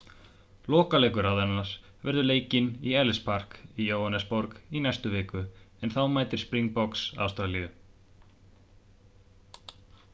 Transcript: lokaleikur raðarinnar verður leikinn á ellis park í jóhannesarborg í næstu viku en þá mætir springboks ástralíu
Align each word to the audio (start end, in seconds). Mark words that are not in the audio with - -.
lokaleikur 0.75 1.25
raðarinnar 1.25 1.73
verður 2.05 2.25
leikinn 2.29 2.69
á 2.87 2.93
ellis 3.01 3.19
park 3.27 3.53
í 3.83 3.89
jóhannesarborg 3.89 4.55
í 4.79 4.81
næstu 4.85 5.11
viku 5.17 5.43
en 5.87 5.93
þá 5.97 5.99
mætir 6.15 6.43
springboks 6.45 7.03
ástralíu 7.27 7.69